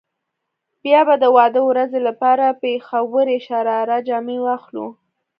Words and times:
بيا 0.83 1.01
به 1.07 1.15
د 1.23 1.25
واده 1.37 1.61
ورځې 1.69 1.99
لپاره 2.07 2.57
پيښورۍ 2.61 3.39
شراره 3.47 3.97
جامې 4.07 4.37
واخلو. 4.45 4.87